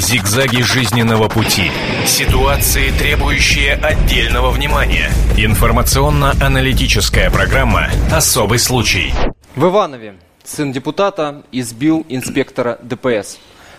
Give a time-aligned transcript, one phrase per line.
[0.00, 1.72] Зигзаги жизненного пути.
[2.06, 5.10] Ситуации, требующие отдельного внимания.
[5.36, 9.12] Информационно-аналитическая программа «Особый случай».
[9.56, 10.14] В Иванове
[10.44, 13.38] сын депутата избил инспектора ДПС.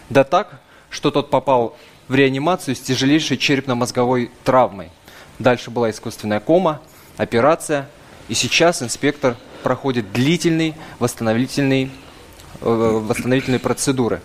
[0.10, 0.60] Да так,
[0.90, 1.78] что тот попал
[2.10, 4.90] в реанимацию с тяжелейшей черепно-мозговой травмой.
[5.40, 6.82] Дальше была искусственная кома,
[7.16, 7.88] операция,
[8.28, 11.92] и сейчас инспектор проходит длительный восстановительный,
[12.60, 14.22] э, восстановительные процедуры.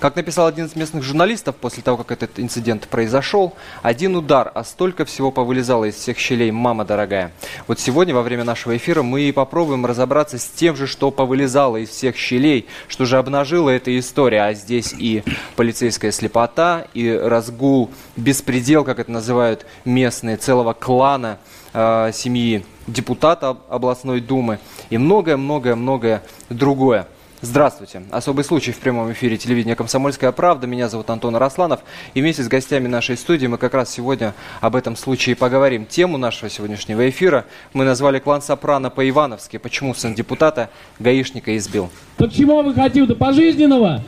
[0.00, 4.62] Как написал один из местных журналистов после того, как этот инцидент произошел, один удар, а
[4.62, 7.32] столько всего повылезало из всех щелей, мама дорогая.
[7.66, 11.78] Вот сегодня во время нашего эфира мы и попробуем разобраться с тем же, что повылезало
[11.78, 14.42] из всех щелей, что же обнажила эта история.
[14.42, 15.24] А здесь и
[15.56, 21.38] полицейская слепота, и разгул, беспредел, как это называют местные, целого клана
[21.72, 27.08] э, семьи депутата областной думы и многое-многое-многое другое.
[27.40, 28.02] Здравствуйте.
[28.10, 30.66] Особый случай в прямом эфире телевидения «Комсомольская правда».
[30.66, 31.80] Меня зовут Антон Арасланов.
[32.14, 35.86] И вместе с гостями нашей студии мы как раз сегодня об этом случае поговорим.
[35.86, 37.44] Тему нашего сегодняшнего эфира
[37.74, 39.58] мы назвали «Клан Сопрано по-ивановски».
[39.58, 41.90] Почему сын депутата гаишника избил?
[42.16, 43.14] Так чего вы хотите?
[43.14, 44.02] Пожизненного?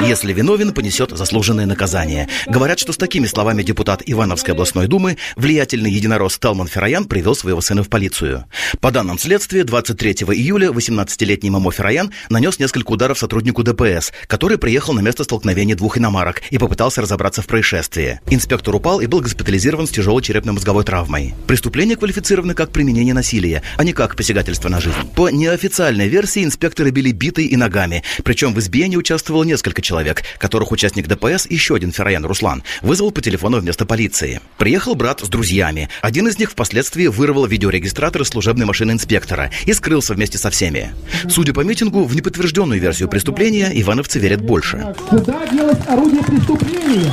[0.00, 2.28] Если виновен, понесет заслуженное наказание.
[2.46, 7.60] Говорят, что с такими словами депутат Ивановской областной думы влиятельный единорос Талман Ферраян привел своего
[7.60, 8.44] сына в полицию.
[8.80, 14.92] По данным следствия, 23 июля 18-летний Мамо Ферраян нанес несколько ударов сотруднику ДПС, который приехал
[14.92, 18.20] на место столкновения двух иномарок и попытался разобраться в происшествии.
[18.28, 21.34] Инспектор упал и был госпитализирован с тяжелой черепно-мозговой травмой.
[21.46, 24.96] Преступление квалифицировано как применение насилия, а не как посягательство на жизнь.
[25.14, 30.72] По неофициальной версии инспекторы били битой и ногами, причем в избиении участвовало несколько человек, которых
[30.72, 34.40] участник ДПС, еще один Ферраян Руслан, вызвал по телефону вместо полиции.
[34.58, 35.88] Приехал брат с друзьями.
[36.02, 40.92] Один из них впоследствии вырвал видеорегистратор из служебной машины инспектора и скрылся вместе со всеми.
[41.28, 44.94] Судя по митингу, в неподтвержденную версию преступления ивановцы верят больше.
[45.08, 47.12] Куда делать орудие преступления?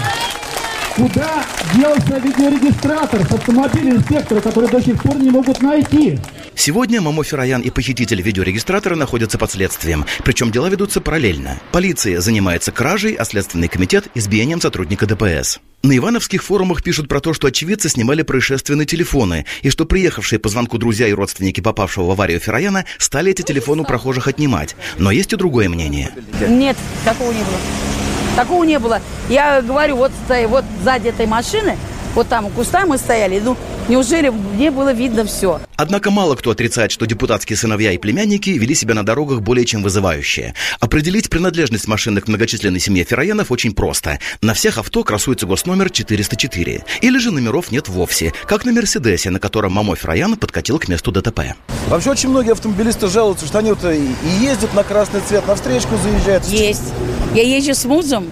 [0.95, 1.44] Куда
[1.75, 6.19] делся видеорегистратор с автомобиля инспектора, который до сих пор не могут найти?
[6.53, 10.05] Сегодня Мамо Ферраян и похититель видеорегистратора находятся под следствием.
[10.23, 11.59] Причем дела ведутся параллельно.
[11.71, 15.59] Полиция занимается кражей, а Следственный комитет– избиением сотрудника ДПС.
[15.82, 20.49] На ивановских форумах пишут про то, что очевидцы снимали происшествия телефоны, и что приехавшие по
[20.49, 24.76] звонку друзья и родственники попавшего в аварию Ферраяна стали эти телефоны у прохожих отнимать.
[24.99, 26.11] Но есть и другое мнение.
[26.48, 27.58] Нет, такого не было.
[28.36, 28.99] Такого не было.
[29.30, 30.11] Я говорю, вот,
[30.48, 31.77] вот сзади этой машины,
[32.16, 33.58] вот там у куста мы стояли, ну,
[33.90, 35.60] неужели мне было видно все?
[35.76, 39.82] Однако мало кто отрицает, что депутатские сыновья и племянники вели себя на дорогах более чем
[39.82, 40.54] вызывающе.
[40.80, 44.20] Определить принадлежность машины к многочисленной семье Фероянов очень просто.
[44.42, 46.84] На всех авто красуется госномер 404.
[47.02, 51.12] Или же номеров нет вовсе, как на Мерседесе, на котором Мамо Фероян подкатил к месту
[51.12, 51.56] ДТП.
[51.88, 54.10] Вообще очень многие автомобилисты жалуются, что они вот и
[54.42, 56.45] ездят на красный цвет, на встречку заезжают.
[56.45, 56.94] Есть.
[57.34, 58.32] Я езжу с мужем.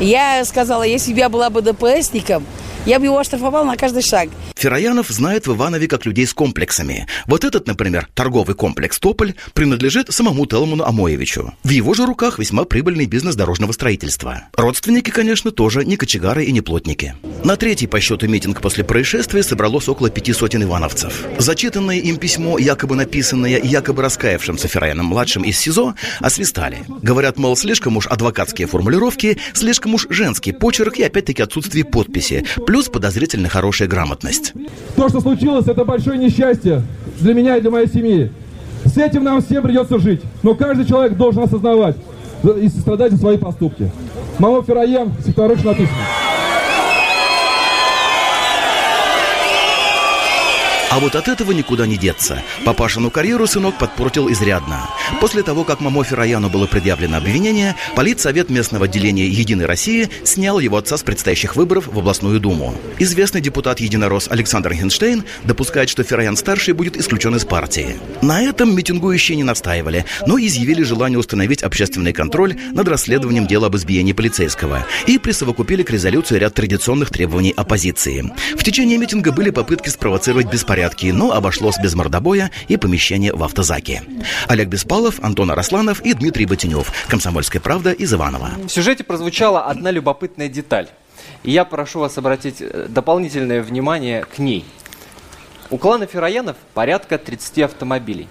[0.00, 2.46] Я сказала, если бы я была бы ДПСником,
[2.86, 4.28] я бы его оштрафовал на каждый шаг.
[4.56, 7.06] Фероянов знает в Иванове как людей с комплексами.
[7.26, 11.54] Вот этот, например, торговый комплекс «Тополь» принадлежит самому Телману Амоевичу.
[11.62, 14.44] В его же руках весьма прибыльный бизнес дорожного строительства.
[14.56, 17.14] Родственники, конечно, тоже не кочегары и не плотники.
[17.44, 21.24] На третий по счету митинг после происшествия собралось около пяти сотен ивановцев.
[21.38, 26.84] Зачитанное им письмо, якобы написанное якобы раскаявшимся Ферраяном-младшим из СИЗО, освистали.
[27.02, 32.88] Говорят, мол, слишком уж адвокатские формулировки, слишком уж женский почерк и опять-таки отсутствие подписи, плюс
[32.88, 34.52] подозрительно хорошая грамотность.
[34.96, 36.82] То, что случилось, это большое несчастье
[37.20, 38.30] для меня и для моей семьи.
[38.84, 40.20] С этим нам всем придется жить.
[40.42, 41.96] Но каждый человек должен осознавать
[42.60, 43.90] и страдать за свои поступки.
[44.38, 45.98] Мамо Фераем, Септорыш написано.
[50.90, 52.42] А вот от этого никуда не деться.
[52.64, 54.88] Папашину карьеру сынок подпортил изрядно.
[55.20, 60.78] После того, как Мамо Ферраяну было предъявлено обвинение, политсовет местного отделения «Единой России» снял его
[60.78, 62.74] отца с предстоящих выборов в областную думу.
[62.98, 67.98] Известный депутат «Единорос» Александр Хенштейн допускает, что Ферраян-старший будет исключен из партии.
[68.22, 73.76] На этом митингующие не настаивали, но изъявили желание установить общественный контроль над расследованием дела об
[73.76, 78.32] избиении полицейского и присовокупили к резолюции ряд традиционных требований оппозиции.
[78.56, 83.42] В течение митинга были попытки спровоцировать беспорядки порядке, но обошлось без мордобоя и помещения в
[83.42, 84.04] автозаке.
[84.46, 86.92] Олег Беспалов, Антон Арасланов и Дмитрий Ботинев.
[87.08, 88.50] Комсомольская правда из Иванова.
[88.64, 90.86] В сюжете прозвучала одна любопытная деталь.
[91.42, 94.64] И я прошу вас обратить э, дополнительное внимание к ней.
[95.68, 98.28] У клана Фероянов порядка 30 автомобилей.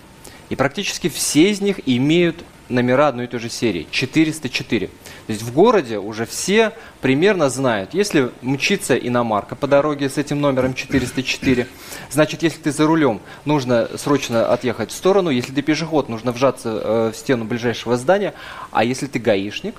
[0.48, 3.88] И практически все из них имеют номера одной и той же серии.
[3.92, 4.88] 404.
[4.88, 4.94] То
[5.28, 10.74] есть в городе уже все примерно знают, если мчится иномарка по дороге с этим номером
[10.74, 11.68] 404,
[12.10, 16.82] значит, если ты за рулем, нужно срочно отъехать в сторону, если ты пешеход, нужно вжаться
[16.84, 18.34] э, в стену ближайшего здания,
[18.72, 19.76] а если ты гаишник,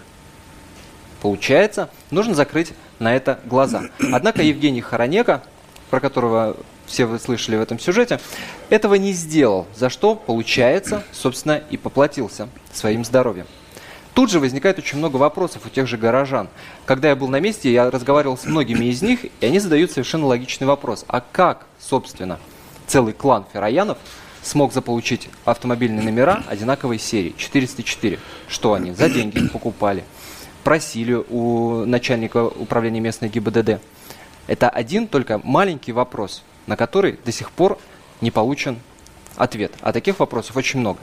[1.20, 3.84] Получается, нужно закрыть на это глаза.
[4.12, 5.42] Однако Евгений Хоронека,
[5.90, 6.56] про которого
[6.88, 8.18] все вы слышали в этом сюжете,
[8.70, 13.46] этого не сделал, за что, получается, собственно, и поплатился своим здоровьем.
[14.14, 16.48] Тут же возникает очень много вопросов у тех же горожан.
[16.86, 20.26] Когда я был на месте, я разговаривал с многими из них, и они задают совершенно
[20.26, 21.04] логичный вопрос.
[21.06, 22.40] А как, собственно,
[22.88, 23.96] целый клан Фероянов
[24.42, 28.18] смог заполучить автомобильные номера одинаковой серии 404?
[28.48, 30.02] Что они за деньги покупали?
[30.64, 33.80] Просили у начальника управления местной ГИБДД.
[34.48, 37.78] Это один только маленький вопрос, на который до сих пор
[38.20, 38.78] не получен
[39.36, 39.72] ответ.
[39.80, 40.98] А таких вопросов очень много.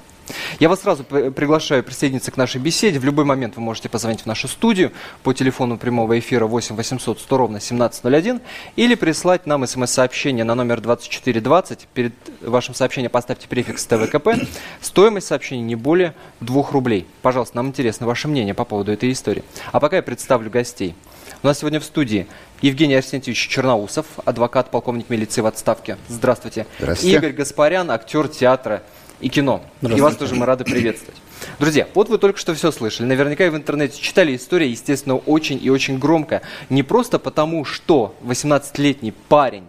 [0.59, 2.97] Я вас сразу приглашаю присоединиться к нашей беседе.
[2.97, 7.19] В любой момент вы можете позвонить в нашу студию по телефону прямого эфира 8 800
[7.19, 8.41] 100 ровно 1701
[8.75, 11.87] или прислать нам смс-сообщение на номер 2420.
[11.93, 14.47] Перед вашим сообщением поставьте префикс ТВКП.
[14.81, 17.05] Стоимость сообщения не более 2 рублей.
[17.21, 19.43] Пожалуйста, нам интересно ваше мнение по поводу этой истории.
[19.71, 20.95] А пока я представлю гостей.
[21.43, 22.27] У нас сегодня в студии
[22.61, 25.97] Евгений Арсентьевич Черноусов, адвокат, полковник милиции в отставке.
[26.07, 26.65] Здравствуйте.
[26.79, 27.17] Здравствуйте.
[27.17, 28.83] Игорь Гаспарян, актер театра
[29.19, 29.61] и кино.
[29.81, 31.19] И вас тоже мы рады приветствовать.
[31.59, 33.07] Друзья, вот вы только что все слышали.
[33.07, 36.41] Наверняка и в интернете читали историю, естественно, очень и очень громко.
[36.69, 39.65] Не просто потому, что 18-летний парень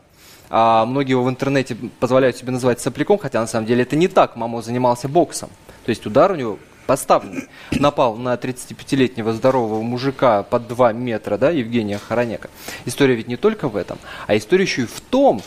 [0.48, 4.06] а многие его в интернете позволяют себе называть сопляком, хотя на самом деле это не
[4.06, 4.36] так.
[4.36, 5.50] Мамо занимался боксом.
[5.84, 7.48] То есть удар у него поставленный.
[7.72, 12.48] Напал на 35-летнего здорового мужика под 2 метра, да, Евгения Хоронека.
[12.84, 15.42] История ведь не только в этом, а история еще и в том,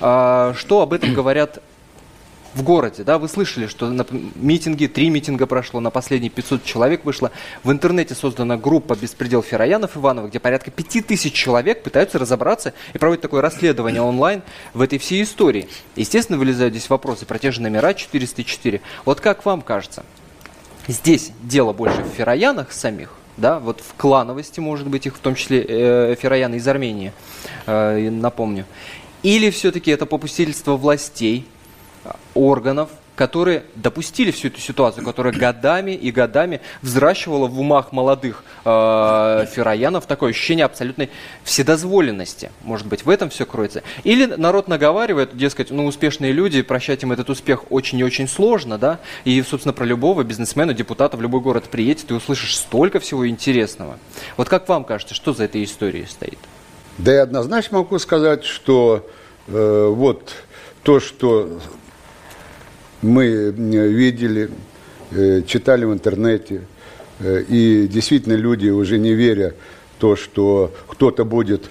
[0.00, 1.60] а, что об этом говорят
[2.54, 7.04] в городе, да, вы слышали, что на митинги, три митинга прошло, на последние 500 человек
[7.04, 7.30] вышло.
[7.62, 13.22] В интернете создана группа «Беспредел Фероянов Иванов», где порядка 5000 человек пытаются разобраться и проводят
[13.22, 14.42] такое расследование онлайн
[14.74, 15.68] в этой всей истории.
[15.94, 18.80] Естественно, вылезают здесь вопросы про те же номера 404.
[19.04, 20.04] Вот как вам кажется,
[20.88, 25.34] здесь дело больше в Фероянах самих, да, вот в клановости, может быть, их в том
[25.36, 27.12] числе э, Ферояны из Армении,
[27.66, 28.64] э, напомню.
[29.22, 31.46] Или все-таки это попустительство властей,
[32.34, 39.46] органов, которые допустили всю эту ситуацию, которая годами и годами взращивала в умах молодых э,
[39.52, 41.10] фероянов такое ощущение абсолютной
[41.42, 42.52] вседозволенности.
[42.62, 43.82] Может быть, в этом все кроется.
[44.04, 48.78] Или народ наговаривает, дескать, ну, успешные люди, прощать им этот успех очень и очень сложно,
[48.78, 53.28] да, и, собственно, про любого бизнесмена, депутата в любой город приедет, ты услышишь столько всего
[53.28, 53.98] интересного.
[54.36, 56.38] Вот как вам кажется, что за этой историей стоит?
[56.98, 59.04] Да я однозначно могу сказать, что
[59.48, 60.34] э, вот
[60.84, 61.58] то, что
[63.02, 64.50] мы видели,
[65.10, 66.62] э, читали в интернете,
[67.20, 69.54] э, и действительно люди уже не веря
[69.96, 71.70] в то, что кто-то будет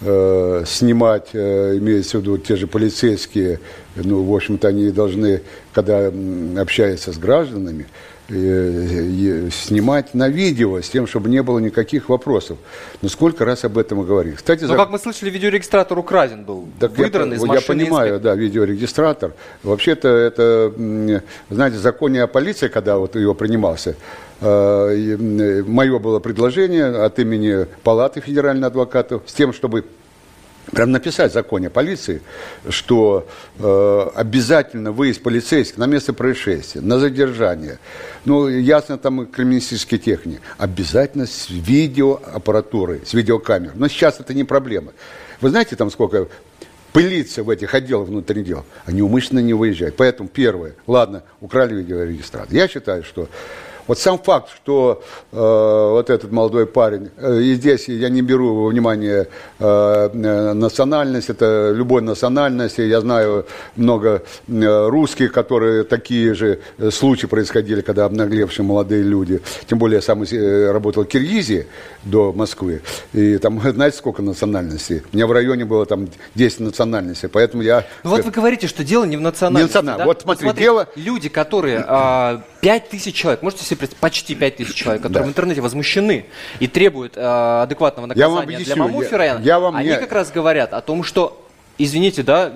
[0.00, 3.60] э, снимать, имеется в виду те же полицейские,
[3.96, 5.42] ну, в общем-то, они должны,
[5.72, 6.12] когда
[6.56, 7.86] общаются с гражданами,
[8.28, 12.58] снимать на видео с тем, чтобы не было никаких вопросов.
[13.00, 14.34] Но сколько раз об этом мы говорили.
[14.34, 14.76] Кстати, Но, за...
[14.76, 18.18] как мы слышали, видеорегистратор украден был, так выдран я, из Я понимаю, инспектора.
[18.18, 19.32] да, видеорегистратор.
[19.62, 20.72] Вообще-то это,
[21.48, 23.96] знаете, законе о полиции, когда вот его принимался,
[24.42, 29.84] э, мое было предложение от имени Палаты федеральных адвокатов с тем, чтобы
[30.72, 32.22] прям написать в законе полиции,
[32.68, 33.26] что
[33.58, 37.78] э, обязательно выезд полицейских на место происшествия, на задержание,
[38.24, 43.72] ну, ясно, там криминалистические техники, обязательно с видеоаппаратурой, с видеокамер.
[43.74, 44.92] Но сейчас это не проблема.
[45.40, 46.28] Вы знаете, там сколько
[46.92, 49.96] пылится в этих отделах внутренних дел, они умышленно не выезжают.
[49.96, 52.54] Поэтому первое, ладно, украли видеорегистратор.
[52.54, 53.28] Я считаю, что
[53.88, 55.02] вот сам факт, что
[55.32, 59.28] э, вот этот молодой парень, э, и здесь я не беру во внимание
[59.58, 67.80] э, национальность, это любой национальности, я знаю много э, русских, которые такие же случаи происходили,
[67.80, 71.66] когда обнаглевшие молодые люди, тем более я сам э, работал в Киргизии
[72.04, 72.82] до Москвы,
[73.14, 75.02] и там, знаете, сколько национальностей?
[75.12, 77.86] У меня в районе было там 10 национальностей, поэтому я...
[78.04, 79.98] Ну вот вы говорите, что дело не в национальности, не националь...
[79.98, 80.04] да?
[80.04, 80.88] Вот смотри, вот смотри, дело...
[80.94, 81.82] Люди, которые...
[81.88, 85.26] А, 5 тысяч человек, можете себе почти 5 тысяч человек, которые да.
[85.26, 86.26] в интернете возмущены
[86.60, 89.96] и требуют э, адекватного наказания для Маму я, я вам они не...
[89.96, 91.44] как раз говорят о том, что
[91.78, 92.52] извините, да,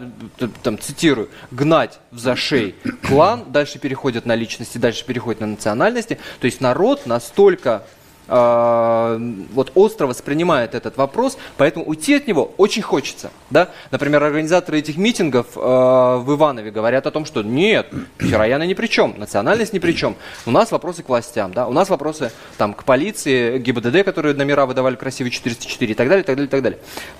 [0.62, 6.18] там цитирую, гнать в зашей клан, дальше переходят на личности, дальше переходят на национальности.
[6.40, 7.84] То есть народ настолько
[8.28, 13.30] вот остро воспринимает этот вопрос, поэтому уйти от него очень хочется.
[13.50, 13.68] Да?
[13.90, 17.88] Например, организаторы этих митингов э, в Иванове говорят о том, что нет,
[18.18, 20.16] Ферояна ни при чем, национальность ни при чем.
[20.46, 21.66] У нас вопросы к властям, да?
[21.66, 26.22] у нас вопросы там, к полиции, ГИБДД, которые номера выдавали красивые 404 и так далее,
[26.22, 26.78] и так далее, и так далее.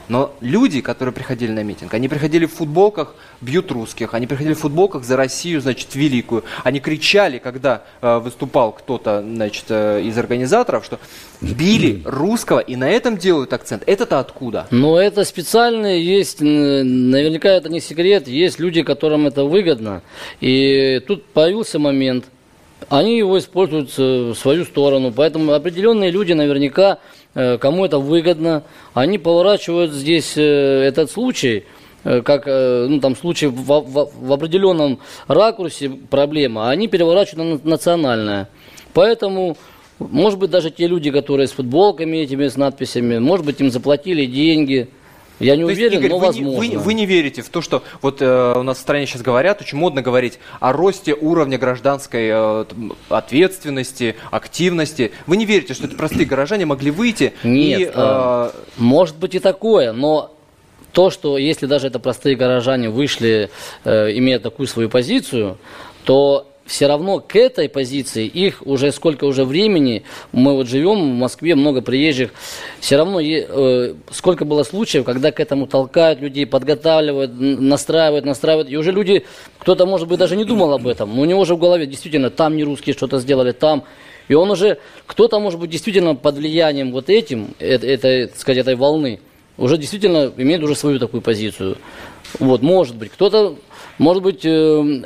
[0.09, 4.61] Но люди, которые приходили на митинг, они приходили в футболках «Бьют русских», они приходили в
[4.61, 6.45] футболках «За Россию», значит, великую.
[6.65, 11.01] Они кричали, когда э, выступал кто-то значит, э, из организаторов, что
[11.41, 13.83] били русского и на этом делают акцент.
[13.87, 14.67] Это-то откуда?
[14.71, 20.03] Но это специально есть, наверняка это не секрет, есть люди, которым это выгодно.
[20.41, 22.27] И тут появился момент,
[22.89, 25.13] они его используют в свою сторону.
[25.15, 26.99] Поэтому определенные люди наверняка,
[27.35, 31.65] э, кому это выгодно, они поворачивают здесь э, этот случай–
[32.05, 37.71] Э, как э, ну, там, случай в, в, в определенном ракурсе проблема, они переворачивают на
[37.71, 38.49] национальное.
[38.93, 39.57] Поэтому,
[40.11, 44.27] может быть, даже те люди, которые с футболками этими, с надписями, может быть, им заплатили
[44.27, 44.89] деньги.
[45.39, 46.63] Я не то уверен, есть, Игорь, но вы возможно.
[46.63, 49.23] Не, вы, вы не верите в то, что вот э, у нас в стране сейчас
[49.23, 52.65] говорят, очень модно говорить о росте уровня гражданской э,
[53.09, 55.11] ответственности, активности.
[55.27, 57.85] Вы не верите, что это простые горожане могли выйти Нет, и...
[57.87, 60.33] Э, э, может быть и такое, но
[60.93, 63.51] то, что если даже это простые горожане вышли,
[63.85, 65.59] э, имея такую свою позицию,
[66.05, 71.19] то все равно к этой позиции их уже сколько уже времени, мы вот живем в
[71.19, 72.31] Москве, много приезжих,
[72.81, 78.77] все равно э, сколько было случаев, когда к этому толкают людей, подготавливают, настраивают, настраивают, и
[78.77, 79.25] уже люди,
[79.59, 82.31] кто-то может быть даже не думал об этом, но у него уже в голове действительно
[82.31, 83.85] там не русские что-то сделали, там,
[84.29, 88.77] и он уже, кто-то может быть действительно под влиянием вот этим, это, это сказать, этой
[88.77, 89.21] волны,
[89.59, 91.77] уже действительно имеет уже свою такую позицию.
[92.39, 93.57] Вот, может быть, кто-то,
[93.99, 95.03] может быть, э,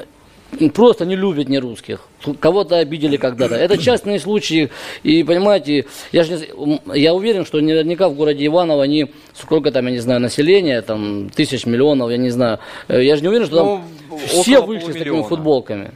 [0.74, 2.00] просто не любит не русских,
[2.40, 3.54] кого-то обидели когда-то.
[3.54, 4.70] Это частные случаи,
[5.02, 6.48] и понимаете, я, же,
[6.94, 11.30] я уверен, что наверняка в городе Иваново они, сколько там, я не знаю, населения, там,
[11.30, 14.92] тысяч, миллионов, я не знаю, э, я же не уверен, что там ну, все вышли
[14.92, 15.90] с такими футболками.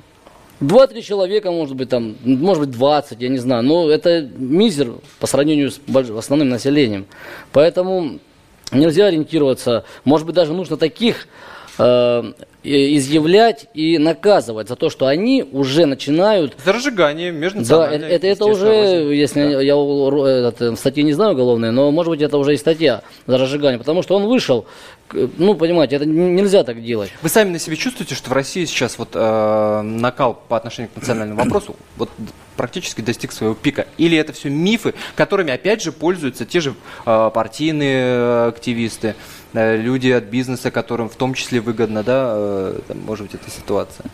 [0.61, 3.62] Два-три человека, может быть, там, может быть, двадцать, я не знаю.
[3.62, 5.80] Но это мизер по сравнению с
[6.19, 7.07] основным населением.
[7.52, 8.19] Поэтому
[8.71, 11.28] нельзя ориентироваться, может быть, даже нужно таких
[11.78, 16.57] э, изъявлять и наказывать за то, что они уже начинают...
[16.64, 17.99] За разжигание межнациональной.
[17.99, 18.69] Да, это, это уже,
[19.14, 19.61] если да.
[19.62, 23.79] я этот, статьи не знаю уголовные, но может быть это уже и статья за разжигание,
[23.79, 24.67] потому что он вышел,
[25.12, 27.11] ну, понимаете, это нельзя так делать.
[27.23, 30.97] Вы сами на себе чувствуете, что в России сейчас вот э, накал по отношению к
[30.97, 32.11] национальному вопросу вот
[32.57, 33.87] практически достиг своего пика?
[33.99, 36.75] Или это все мифы, которыми опять же пользуются те же
[37.07, 39.14] э, партийные э, активисты?
[39.52, 43.50] Э, люди от бизнеса, которым в том числе выгодно, да, э, там, может быть, эта
[43.50, 44.07] ситуация?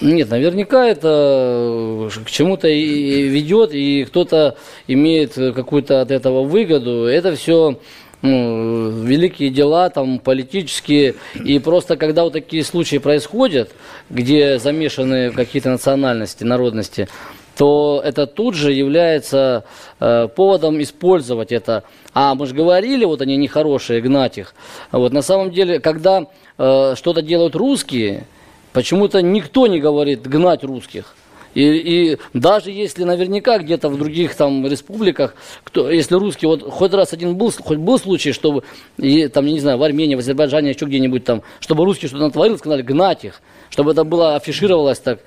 [0.00, 7.04] Нет, наверняка это к чему-то и ведет, и кто-то имеет какую-то от этого выгоду.
[7.04, 7.78] Это все
[8.22, 11.14] ну, великие дела, там, политические.
[11.34, 13.70] И просто когда вот такие случаи происходят,
[14.10, 17.08] где замешаны какие-то национальности, народности,
[17.56, 19.64] то это тут же является
[19.98, 21.84] э, поводом использовать это.
[22.14, 24.54] А мы же говорили, вот они нехорошие, гнать их.
[24.92, 28.26] Вот на самом деле, когда э, что-то делают русские,
[28.72, 31.14] почему-то никто не говорит гнать русских.
[31.54, 36.92] И, и даже если наверняка где-то в других там республиках, кто, если русский, вот хоть
[36.92, 38.62] раз один был, хоть был случай, чтобы,
[38.98, 42.24] и, там, я не знаю, в Армении, в Азербайджане, еще где-нибудь там, чтобы русские что-то
[42.24, 43.40] натворил, сказали гнать их,
[43.70, 45.20] чтобы это было афишировалось так,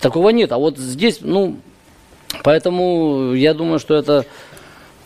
[0.00, 0.52] такого нет.
[0.52, 1.56] А вот здесь, ну,
[2.42, 4.24] поэтому я думаю, что это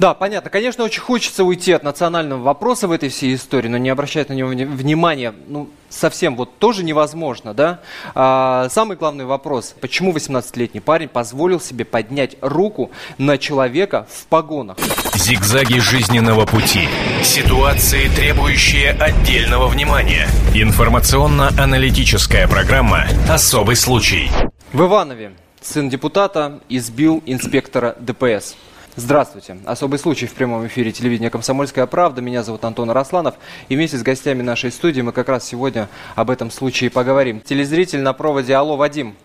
[0.01, 0.49] да, понятно.
[0.49, 4.33] Конечно, очень хочется уйти от национального вопроса в этой всей истории, но не обращать на
[4.33, 7.81] него внимания, ну, совсем вот тоже невозможно, да?
[8.15, 14.79] А, самый главный вопрос, почему 18-летний парень позволил себе поднять руку на человека в погонах?
[15.15, 16.89] Зигзаги жизненного пути.
[17.23, 20.29] Ситуации, требующие отдельного внимания.
[20.55, 24.31] Информационно-аналитическая программа «Особый случай».
[24.73, 28.57] В Иванове сын депутата избил инспектора ДПС.
[29.01, 29.57] Здравствуйте.
[29.65, 32.21] Особый случай в прямом эфире телевидения «Комсомольская правда».
[32.21, 33.35] Меня зовут Антон Росланов.
[33.71, 37.41] И вместе с гостями нашей студии мы как раз сегодня об этом случае поговорим.
[37.41, 38.55] Телезритель на проводе.
[38.55, 39.17] Алло, Вадим.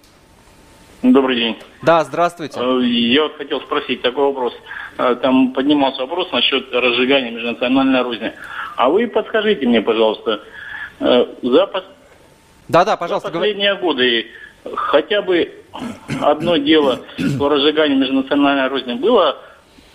[1.04, 1.58] Добрый день.
[1.84, 2.58] Да, здравствуйте.
[2.58, 4.54] Э, я вот хотел спросить такой вопрос.
[4.98, 8.32] Э, там поднимался вопрос насчет разжигания межнациональной розни.
[8.78, 10.42] А вы подскажите мне, пожалуйста,
[11.02, 11.70] э, за,
[12.70, 14.28] да, да, пожалуйста, за последние годы
[14.74, 15.52] хотя бы
[16.22, 17.02] одно дело
[17.38, 19.38] по разжиганию межнациональной розни было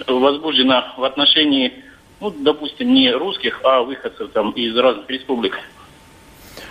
[0.06, 1.84] возбуждено в отношении,
[2.20, 5.58] ну, допустим, не русских, а выходцев там из разных республик.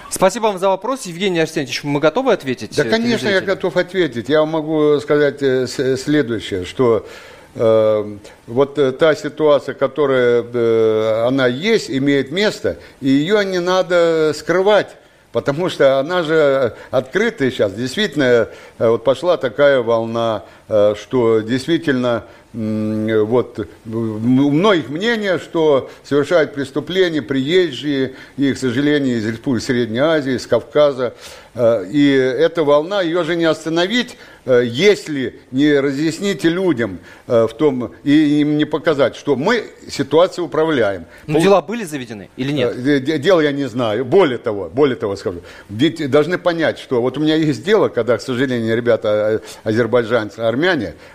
[0.09, 1.05] Спасибо вам за вопрос.
[1.05, 2.75] Евгений Арсеньевич, мы готовы ответить?
[2.75, 4.27] Да, конечно, я готов ответить.
[4.27, 7.05] Я могу сказать э, следующее, что
[7.53, 8.17] э,
[8.47, 14.95] вот э, та ситуация, которая э, она есть, имеет место, и ее не надо скрывать.
[15.31, 17.73] Потому что она же открытая сейчас.
[17.73, 27.21] Действительно, э, вот пошла такая волна, что действительно вот у многих мнение, что совершают преступления
[27.21, 31.13] приезжие, и, к сожалению, из Республики Средней Азии, из Кавказа.
[31.53, 37.53] Э, и эта волна, ее же не остановить э, если не разъясните людям э, в
[37.53, 41.05] том и им не показать, что мы ситуацию управляем.
[41.27, 41.43] Но Пол...
[41.43, 43.21] дела были заведены или нет?
[43.21, 44.05] Дело я не знаю.
[44.05, 45.41] Более того, более того скажу.
[45.69, 50.58] Ведь должны понять, что вот у меня есть дело, когда, к сожалению, ребята азербайджанцы, армяне,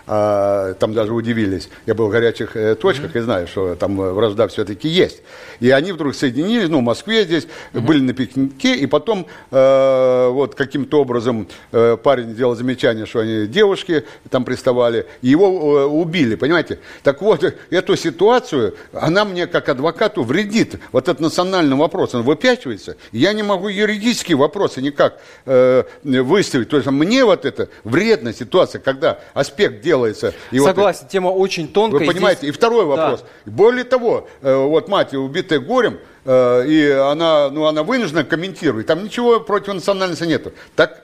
[0.06, 1.68] а, там даже удивились.
[1.86, 3.18] Я был в горячих точках mm-hmm.
[3.18, 5.22] и знаю, что там вражда все-таки есть.
[5.60, 7.80] И они вдруг соединились, ну, в Москве здесь, mm-hmm.
[7.80, 13.46] были на пикнике, и потом э, вот каким-то образом э, парень сделал замечание, что они
[13.46, 15.46] девушки там приставали, и его
[15.80, 16.78] э, убили, понимаете?
[17.02, 20.76] Так вот, эту ситуацию, она мне как адвокату вредит.
[20.92, 22.96] Вот этот национальный вопрос, он выпячивается.
[23.12, 26.68] Я не могу юридические вопросы никак э, выставить.
[26.68, 30.32] То есть мне вот это вредная ситуация, когда аспект делается.
[30.50, 32.00] И Согласен, вот, тема очень тонкая.
[32.00, 32.38] Вы понимаете?
[32.38, 32.50] Здесь...
[32.50, 33.24] И второй вопрос.
[33.44, 33.52] Да.
[33.52, 38.86] Более того, э, вот мать убитая горем, э, и она, ну, она вынуждена комментировать.
[38.86, 40.52] Там ничего против национальности нету.
[40.76, 41.02] Так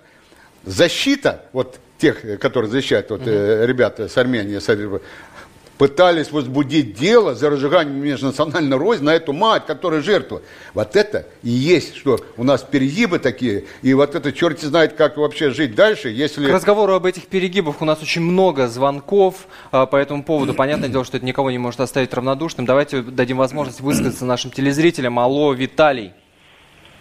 [0.64, 3.28] защита, вот тех, которые защищают, вот, угу.
[3.30, 4.68] ребята с Армении, с
[5.80, 10.42] пытались возбудить дело за разжигание межнациональной розни на эту мать, которая жертва.
[10.74, 15.16] Вот это и есть, что у нас перегибы такие, и вот это черти знает, как
[15.16, 16.46] вообще жить дальше, если...
[16.46, 20.52] К разговору об этих перегибах у нас очень много звонков а, по этому поводу.
[20.52, 22.66] Понятное дело, что это никого не может оставить равнодушным.
[22.66, 25.18] Давайте дадим возможность высказаться нашим телезрителям.
[25.18, 26.12] Алло, Виталий.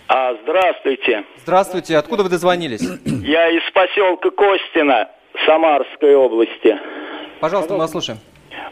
[0.07, 1.25] А, здравствуйте.
[1.43, 1.97] Здравствуйте.
[1.97, 2.81] Откуда вы дозвонились?
[3.05, 5.09] Я из поселка Костина
[5.45, 6.79] Самарской области.
[7.41, 8.19] Пожалуйста, мы вас слушаем.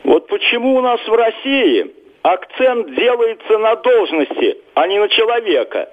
[0.07, 5.89] Вот почему у нас в России акцент делается на должности, а не на человека,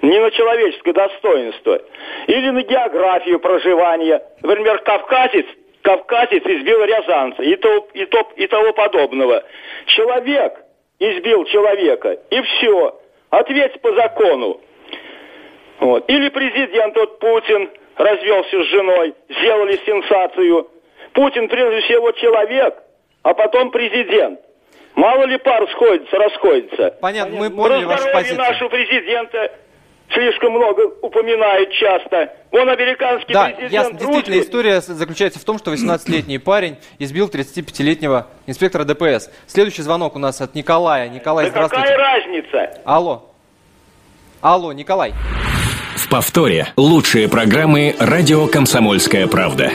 [0.00, 1.82] не на человеческое достоинство,
[2.28, 4.22] или на географию проживания.
[4.42, 5.44] Например, кавказец,
[5.82, 9.42] кавказец избил рязанца и, то, и, то, и того подобного.
[9.86, 10.54] Человек
[11.00, 13.00] избил человека, и все.
[13.30, 14.60] Ответь по закону.
[15.80, 16.08] Вот.
[16.08, 20.70] Или президент вот Путин развелся с женой, сделали сенсацию.
[21.12, 22.84] Путин прежде всего человек–
[23.22, 24.40] а потом президент.
[24.94, 26.96] Мало ли пар сходится, расходится.
[27.00, 28.38] Понятно, мы поняли Про вашу позицию.
[28.38, 29.52] нашего президента
[30.12, 32.32] слишком много упоминают часто.
[32.50, 33.92] Вон американский да, президент ясно.
[33.92, 34.40] Действительно, русский.
[34.40, 39.30] история заключается в том, что 18-летний парень избил 35-летнего инспектора ДПС.
[39.46, 41.08] Следующий звонок у нас от Николая.
[41.08, 41.86] Николай, да здравствуйте.
[41.86, 42.80] какая разница?
[42.84, 43.30] Алло.
[44.40, 45.12] Алло, Николай.
[45.96, 49.72] В повторе лучшие программы «Радио Комсомольская правда».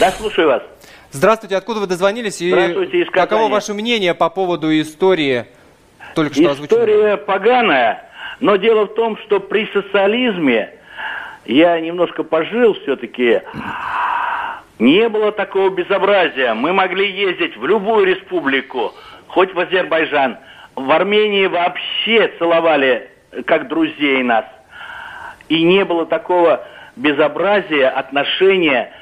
[0.00, 0.62] Да, слушаю вас.
[1.16, 2.42] Здравствуйте, откуда вы дозвонились?
[2.42, 5.46] И Здравствуйте, из Каково ваше мнение по поводу истории,
[6.14, 6.78] только что озвученной?
[6.78, 10.74] История поганая, но дело в том, что при социализме
[11.46, 13.40] я немножко пожил все-таки,
[14.78, 16.52] не было такого безобразия.
[16.52, 18.92] Мы могли ездить в любую республику,
[19.28, 20.36] хоть в Азербайджан.
[20.74, 23.10] В Армении вообще целовали
[23.46, 24.44] как друзей нас.
[25.48, 28.92] И не было такого безобразия, отношения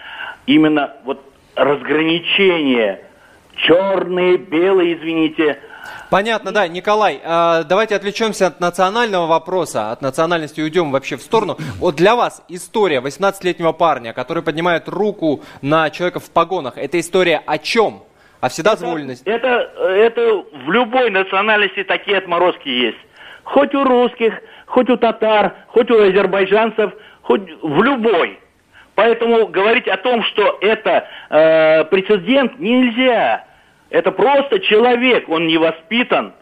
[0.47, 3.01] именно вот разграничение.
[3.57, 5.59] Черные, белые, извините.
[6.11, 6.69] Понятно, да.
[6.69, 11.57] Николай, э, давайте отвлечемся от национального вопроса, от национальности уйдем вообще в сторону.
[11.79, 17.43] Вот для вас история 18-летнего парня, который поднимает руку на человека в погонах, это история
[17.47, 18.03] о чем?
[18.41, 19.27] О вседозволенности?
[19.27, 22.99] Это, это, это в любой национальности такие отморозки есть.
[23.45, 24.35] Хоть у русских,
[24.67, 28.39] хоть у татар, хоть у азербайджанцев, хоть в любой.
[28.95, 33.45] Поэтому говорить о том, что это э, прецедент, нельзя.
[33.91, 36.33] Это просто человек, он не воспитан,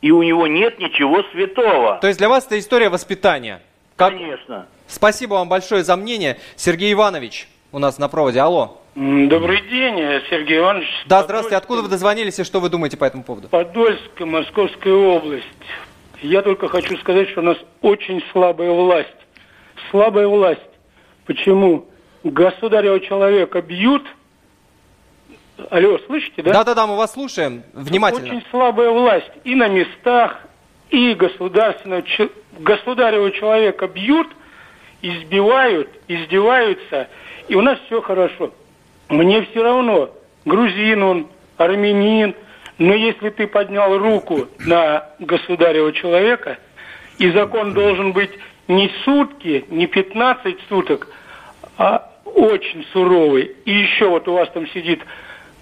[0.00, 1.98] и у него нет ничего святого.
[2.00, 3.60] То есть для вас это история воспитания?
[3.96, 4.12] Как...
[4.12, 4.66] Конечно.
[4.86, 6.38] Спасибо вам большое за мнение.
[6.56, 8.40] Сергей Иванович у нас на проводе.
[8.40, 8.80] Алло.
[8.94, 9.96] Добрый день,
[10.30, 10.88] Сергей Иванович.
[11.06, 11.56] Да, здравствуйте.
[11.56, 13.48] Откуда вы дозвонились и что вы думаете по этому поводу?
[13.48, 15.44] Подольск, Московская область.
[16.20, 19.08] Я только хочу сказать, что у нас очень слабая власть.
[19.90, 20.67] Слабая власть.
[21.28, 21.86] Почему?
[22.24, 24.02] Государева человека бьют.
[25.70, 26.52] Алло, слышите, да?
[26.52, 28.28] Да-да-да, мы вас слушаем внимательно.
[28.28, 30.40] Очень слабая власть и на местах,
[30.88, 32.02] и государственного
[32.60, 34.28] государева человека бьют,
[35.02, 37.08] избивают, издеваются,
[37.46, 38.54] и у нас все хорошо.
[39.10, 40.10] Мне все равно,
[40.46, 41.26] грузин он,
[41.58, 42.34] армянин,
[42.78, 46.56] но если ты поднял руку на государева человека,
[47.18, 48.30] и закон должен быть
[48.66, 51.08] не сутки, не 15 суток,
[51.78, 53.56] а очень суровый.
[53.64, 55.00] И еще вот у вас там сидит,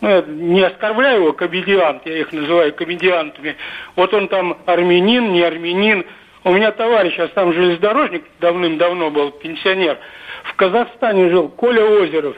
[0.00, 3.56] ну, я не оскорбляю его, комедиант, я их называю комедиантами.
[3.94, 6.04] Вот он там армянин, не армянин.
[6.42, 9.98] У меня товарищ, а там железнодорожник давным-давно был, пенсионер,
[10.44, 12.36] в Казахстане жил, Коля Озеров.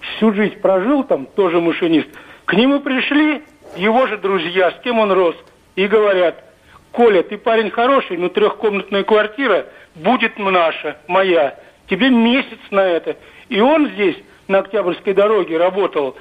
[0.00, 2.08] Всю жизнь прожил там, тоже машинист.
[2.44, 3.42] К нему пришли
[3.76, 5.36] его же друзья, с кем он рос,
[5.74, 6.42] и говорят,
[6.92, 13.16] Коля, ты парень хороший, но трехкомнатная квартира будет наша, моя тебе месяц на это.
[13.48, 14.16] И он здесь
[14.48, 16.16] на Октябрьской дороге работал,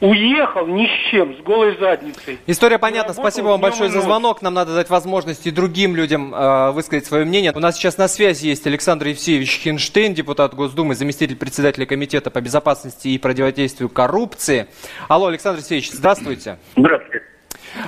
[0.00, 2.38] уехал ни с чем, с голой задницей.
[2.46, 3.14] История понятна.
[3.14, 4.42] Спасибо вам большое за звонок.
[4.42, 7.52] Нам надо дать возможность и другим людям э, высказать свое мнение.
[7.54, 12.40] У нас сейчас на связи есть Александр Евсеевич Хинштейн, депутат Госдумы, заместитель председателя Комитета по
[12.40, 14.66] безопасности и противодействию коррупции.
[15.08, 16.58] Алло, Александр Евсеевич, здравствуйте.
[16.76, 17.35] Здравствуйте.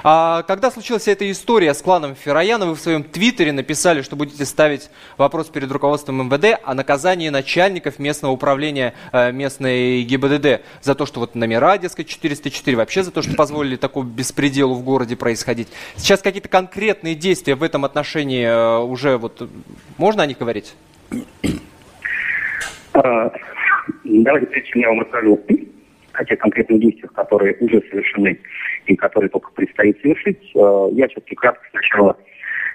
[0.02, 4.44] А когда случилась эта история с кланом Ферояна, вы в своем твиттере написали, что будете
[4.44, 11.06] ставить вопрос перед руководством МВД о наказании начальников местного управления э, местной ГИБДД за то,
[11.06, 15.68] что вот номера, дескать, 404, вообще за то, что позволили такую беспределу в городе происходить.
[15.96, 19.48] Сейчас какие-то конкретные действия в этом отношении э, уже вот
[19.96, 20.74] можно о них говорить?
[22.92, 23.30] А,
[24.04, 25.40] давайте, прежде чем я вам расскажу
[26.18, 28.38] о тех конкретных действиях, которые уже совершены
[28.86, 32.16] и которые только предстоит совершить, э, я все-таки кратко сначала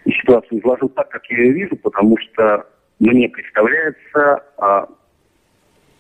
[0.06, 2.66] ситуацию изложу так, как я ее вижу, потому что
[3.00, 4.88] мне представляется, а,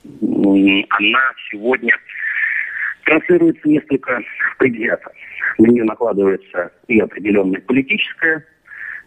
[0.03, 1.93] она сегодня
[3.05, 4.21] транслируется несколько
[4.57, 5.11] предвзято.
[5.57, 8.45] На нее накладывается и определенная политическая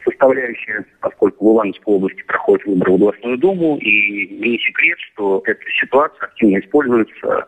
[0.04, 5.62] составляющая, поскольку в Ивановской области проходят выборы в областную думу, и не секрет, что эта
[5.80, 7.46] ситуация активно используется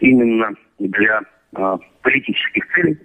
[0.00, 1.20] именно для
[1.54, 2.98] а, политических целей.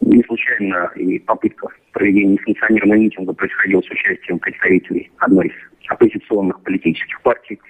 [0.00, 5.52] Не случайно и попытка проведения несанкционированного митинга происходила с участием представителей одной из
[5.88, 7.60] оппозиционных политических партий.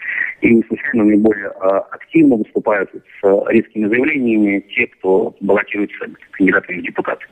[0.40, 6.82] И не случайно наиболее а, активно выступают с резкими заявлениями те, кто баллотируется кандидатами в
[6.82, 7.26] депутаты.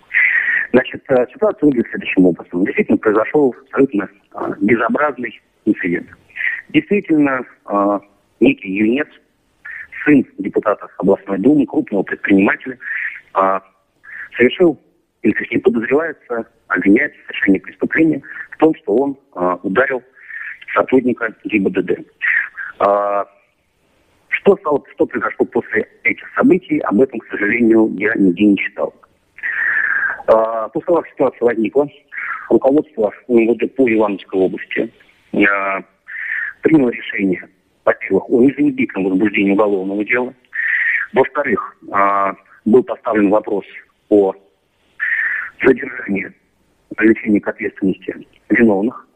[0.72, 2.64] Значит, а, ситуация выглядит следующим образом.
[2.64, 6.08] Действительно, произошел абсолютно а, безобразный инцидент.
[6.68, 8.00] Действительно, а,
[8.40, 9.08] некий юнец
[10.10, 12.78] сын депутата областной думы, крупного предпринимателя,
[13.34, 13.62] а,
[14.36, 14.78] совершил,
[15.22, 20.02] или точнее подозревается, обвиняется в совершении преступления в том, что он а, ударил
[20.74, 22.00] сотрудника ГИБДД.
[22.80, 23.26] А,
[24.28, 28.94] что, стало, что произошло после этих событий, об этом, к сожалению, я нигде не читал.
[30.72, 31.88] После того, как ситуация возникла,
[32.48, 34.92] руководство МВД по Ивановской области
[36.62, 37.48] приняло решение
[37.90, 40.32] во-первых, о незамедлительном возбуждении уголовного дела.
[41.12, 43.64] Во-вторых, а, был поставлен вопрос
[44.08, 44.32] о
[45.64, 46.32] задержании,
[46.96, 48.14] привлечении к ответственности
[48.48, 49.06] виновных.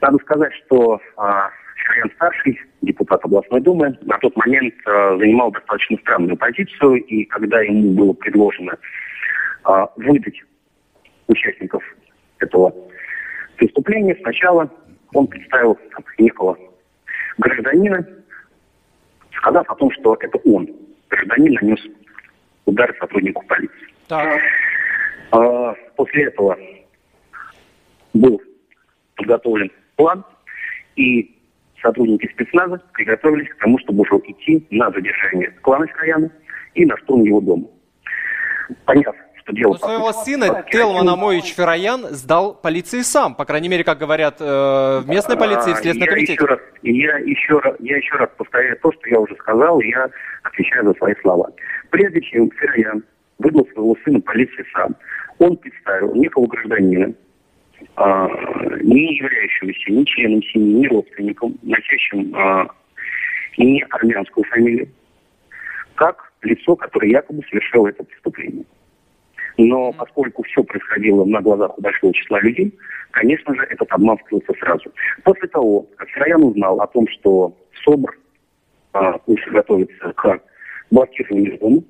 [0.00, 1.50] Надо сказать, что а,
[2.14, 7.92] старший депутат областной думы, на тот момент а, занимал достаточно странную позицию, и когда ему
[7.92, 8.76] было предложено
[9.96, 10.40] выдать
[11.26, 11.82] участников
[12.38, 12.72] этого
[13.56, 14.70] преступления, сначала
[15.12, 15.76] он представил
[16.18, 16.56] некого
[17.38, 18.06] гражданина,
[19.36, 20.68] сказав о том, что это он,
[21.08, 21.80] гражданин, нанес
[22.64, 23.88] удар сотруднику полиции.
[24.08, 24.40] Так.
[25.32, 26.58] А, после этого
[28.14, 28.40] был
[29.16, 30.24] подготовлен план,
[30.96, 31.36] и
[31.82, 36.30] сотрудники спецназа приготовились к тому, чтобы уже идти на задержание клана Шаяна
[36.74, 37.66] и на штурм его дома.
[38.84, 39.14] Поняв
[39.46, 39.72] что дело...
[39.72, 44.44] Но своего сына Телман Амович Фероян сдал полиции сам, по крайней мере, как говорят э,
[44.44, 46.32] в местной полиции и в Следственном комитете.
[46.34, 50.08] Еще раз, я, еще раз, я еще раз повторяю то, что я уже сказал, я
[50.42, 51.50] отвечаю за свои слова.
[51.90, 53.04] Прежде чем Фероян
[53.38, 54.96] выдал своего сына полиции сам,
[55.38, 57.12] он представил некого гражданина,
[57.94, 58.28] а,
[58.82, 62.66] не являющегося ни членом семьи, ни родственником, носящим а,
[63.58, 64.88] не армянскую фамилию,
[65.94, 68.64] как лицо, которое якобы совершило это преступление.
[69.58, 72.72] Но поскольку все происходило на глазах у большого числа людей,
[73.10, 74.92] конечно же, этот обман вскрылся сразу.
[75.24, 78.18] После того, как Сыроян узнал о том, что СОБР
[78.92, 80.40] а, уже готовится к
[80.90, 81.82] блокированию дома,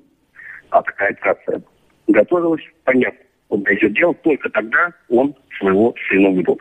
[0.69, 1.61] а такая операция
[2.07, 6.59] готовилась, понятно, куда идет дело, только тогда он своего сына выдал.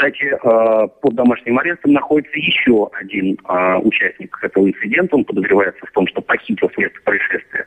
[0.00, 5.14] Кстати, а, под домашним арестом находится еще один а, участник этого инцидента.
[5.14, 7.66] Он подозревается в том, что похитил с места происшествия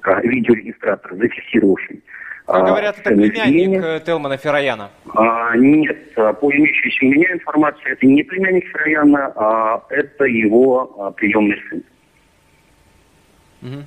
[0.00, 2.02] а, видеорегистратор, зафиксировавший
[2.46, 4.90] как говорят, это племянник э, Телмана Ферояна?
[5.14, 11.10] А, нет, по имеющейся у меня информации, это не племянник Ферояна, а это его а,
[11.12, 11.82] приемный сын.
[13.62, 13.84] Угу.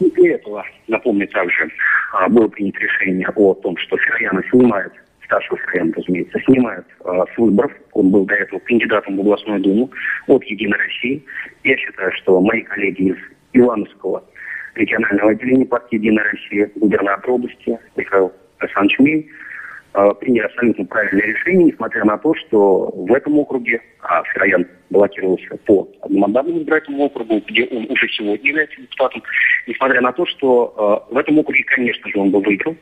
[0.00, 1.70] И для этого, напомню, также
[2.14, 4.92] а, было принято решение о том, что Ферояна снимает,
[5.26, 7.72] старшего Ферояна, разумеется, снимает а, с выборов.
[7.92, 9.90] Он был до этого кандидатом в областную думу
[10.26, 11.22] от «Единой России».
[11.64, 13.16] Я считаю, что мои коллеги из
[13.52, 14.24] Ивановского
[14.74, 19.30] регионального отделения партии «Единая Россия», губернатор области Михаил Александрович Мей,
[19.94, 25.56] э, приняли абсолютно правильное решение, несмотря на то, что в этом округе, а Фероян баллотировался
[25.66, 29.22] по одномандатному избирательному округу, где он уже сегодня является депутатом,
[29.66, 32.76] несмотря на то, что э, в этом округе, конечно же, он бы выиграл,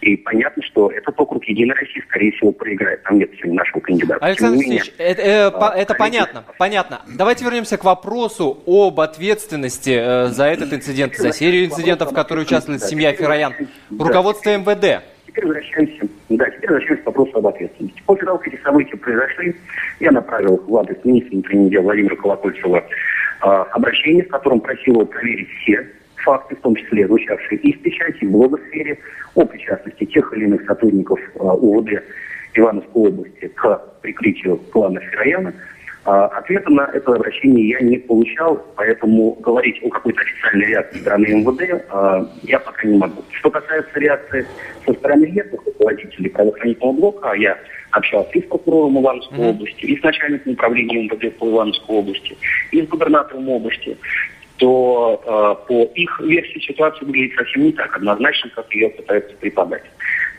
[0.00, 3.02] И понятно, что этот округ Единой России, скорее всего, проиграет.
[3.02, 4.24] Там нет сегодня нашего кандидата.
[4.24, 7.02] Александр Алексеевич, это, э, а, это понятно, понятно.
[7.06, 12.46] Давайте вернемся к вопросу об ответственности э, за этот инцидент, за серию инцидентов, в которых
[12.46, 13.54] участвует семья Фероян.
[13.90, 15.04] Руководство МВД.
[15.26, 18.02] Теперь возвращаемся, да, теперь возвращаемся к вопросу об ответственности.
[18.06, 19.54] После того, как эти события произошли,
[20.00, 25.06] я направил в адрес министра внутренних дел Владимира Колокольцева э, обращение, в котором просил его
[25.06, 25.86] проверить все
[26.22, 28.98] факты, в том числе звучавшие и в печати, и в блогосфере,
[29.34, 32.02] о причастности тех или иных сотрудников э, УВД
[32.54, 35.54] Ивановской области к прикрытию клана Ферояна.
[36.04, 41.26] А, ответа на это обращение я не получал, поэтому говорить о какой-то официальной реакции стороны
[41.26, 43.22] МВД а, я пока не могу.
[43.30, 44.46] Что касается реакции
[44.86, 47.58] со стороны местных руководителей правоохранительного блока, я
[47.90, 49.50] общался и с прокурором Ивановской mm-hmm.
[49.50, 52.36] области, и с начальником управления МВД по Ивановской области,
[52.70, 53.96] и с губернатором области
[54.60, 59.84] то э, по их версии ситуация выглядит совсем не так однозначно, как ее пытаются преподать.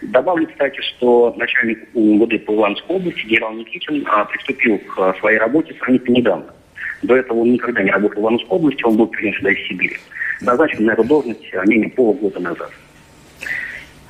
[0.04, 5.76] Добавлю, кстати, что начальник УМВД по Ивановской области генерал Никитин э, приступил к своей работе
[5.80, 6.54] сравнительно недавно.
[7.02, 9.98] До этого он никогда не работал в Ивановской области, он был перенесен сюда из Сибири.
[10.42, 12.72] Назначен на эту должность а, менее полугода назад.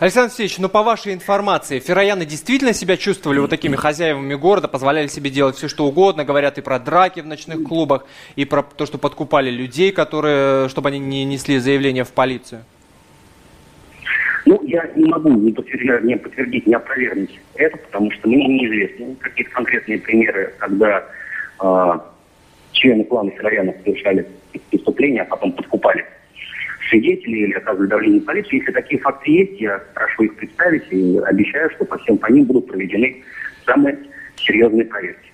[0.01, 5.05] Александр Алексеевич, ну по вашей информации, ферояны действительно себя чувствовали вот такими хозяевами города, позволяли
[5.05, 8.87] себе делать все, что угодно, говорят и про драки в ночных клубах, и про то,
[8.87, 12.63] что подкупали людей, которые, чтобы они не несли заявление в полицию?
[14.47, 19.15] Ну, я не могу не подтвердить, не, подтвердить, не опровергнуть это, потому что мне неизвестны
[19.19, 21.03] какие-то конкретные примеры, когда
[21.61, 21.99] э,
[22.71, 24.25] члены клана Фероянов совершали
[24.71, 26.07] преступления, а потом подкупали
[26.91, 28.57] свидетелей или оказывали давление полиции.
[28.57, 32.45] Если такие факты есть, я прошу их представить и обещаю, что по всем по ним
[32.45, 33.23] будут проведены
[33.65, 33.97] самые
[34.35, 35.29] серьезные проверки.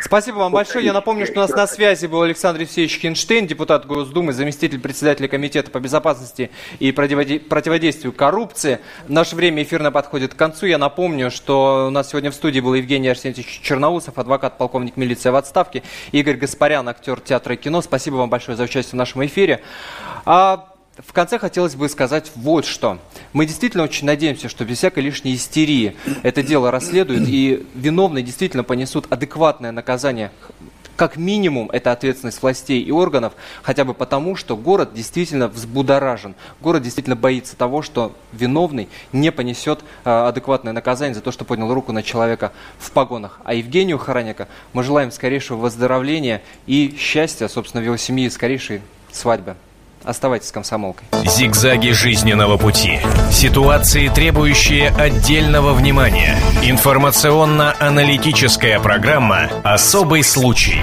[0.00, 0.86] Спасибо вам большое.
[0.86, 5.28] Я напомню, что у нас на связи был Александр Евсеевич Хинштейн, депутат Госдумы, заместитель председателя
[5.28, 8.78] Комитета по безопасности и противодействию коррупции.
[9.06, 10.64] Наше время эфирно подходит к концу.
[10.64, 15.28] Я напомню, что у нас сегодня в студии был Евгений Арсентьевич Черноусов, адвокат, полковник милиции
[15.28, 15.82] в отставке,
[16.12, 17.82] Игорь Гаспарян, актер театра и кино.
[17.82, 19.60] Спасибо вам большое за участие в нашем эфире.
[20.98, 22.98] В конце хотелось бы сказать вот что.
[23.34, 28.64] Мы действительно очень надеемся, что без всякой лишней истерии это дело расследуют, и виновные действительно
[28.64, 30.32] понесут адекватное наказание.
[30.96, 36.34] Как минимум, это ответственность властей и органов, хотя бы потому, что город действительно взбудоражен.
[36.62, 41.74] Город действительно боится того, что виновный не понесет э, адекватное наказание за то, что поднял
[41.74, 43.40] руку на человека в погонах.
[43.44, 48.80] А Евгению Хараника мы желаем скорейшего выздоровления и счастья, собственно, в его семье и скорейшей
[49.12, 49.56] свадьбы.
[50.06, 51.06] Оставайтесь с комсомолкой.
[51.24, 53.00] Зигзаги жизненного пути.
[53.32, 56.38] Ситуации, требующие отдельного внимания.
[56.62, 60.78] Информационно-аналитическая программа «Особый случай».